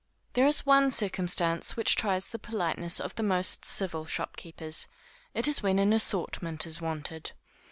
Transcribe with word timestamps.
There 0.33 0.47
is 0.47 0.65
one 0.65 0.89
circumstance 0.89 1.77
which 1.77 1.95
tries 1.95 2.29
the 2.29 2.39
politeness 2.39 2.99
of 2.99 3.13
the 3.13 3.21
most 3.21 3.63
civil 3.65 4.07
shopkeepers; 4.07 4.87
it 5.35 5.47
is 5.47 5.61
when 5.61 5.77
an 5.77 5.93
assortment 5.93 6.65
is 6.65 6.81
wanted. 6.81 7.33